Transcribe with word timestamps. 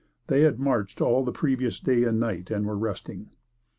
They 0.25 0.41
had 0.41 0.59
marched 0.59 0.99
all 0.99 1.23
the 1.23 1.31
previous 1.31 1.79
day 1.79 2.05
and 2.05 2.19
night, 2.19 2.49
and 2.49 2.65
were 2.65 2.75
resting. 2.75 3.29